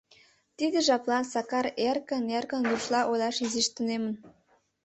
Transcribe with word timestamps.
Тиде 0.57 0.79
жаплан 0.87 1.23
Сакар 1.33 1.65
эркын-эркын 1.89 2.61
рушла 2.69 3.01
ойлаш 3.11 3.37
изиш 3.45 3.67
тунемын. 3.75 4.13